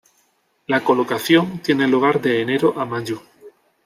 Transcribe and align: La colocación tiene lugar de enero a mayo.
La 0.65 0.83
colocación 0.83 1.59
tiene 1.59 1.87
lugar 1.87 2.19
de 2.21 2.41
enero 2.41 2.73
a 2.75 2.85
mayo. 2.85 3.21